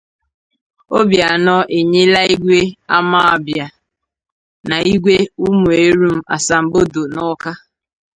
Obianọ 0.99 1.55
enyela 1.77 2.21
Igwe 2.33 2.59
Amawbia 2.97 3.65
na 4.67 4.77
Igwe 4.93 5.15
Umuerum 5.47 6.17
asambodo 6.35 7.01
n'Awka 7.13 7.51